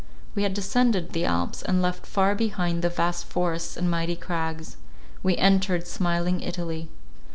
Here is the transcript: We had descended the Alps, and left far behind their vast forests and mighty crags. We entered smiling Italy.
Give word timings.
We 0.33 0.41
had 0.41 0.55
descended 0.55 1.13
the 1.13 1.25
Alps, 1.25 1.61
and 1.61 1.79
left 1.79 2.07
far 2.07 2.33
behind 2.33 2.81
their 2.81 2.89
vast 2.89 3.23
forests 3.27 3.77
and 3.77 3.87
mighty 3.87 4.15
crags. 4.15 4.77
We 5.21 5.37
entered 5.37 5.85
smiling 5.85 6.41
Italy. 6.41 6.89